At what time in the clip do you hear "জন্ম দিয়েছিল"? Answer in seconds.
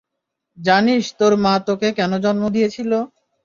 2.25-2.91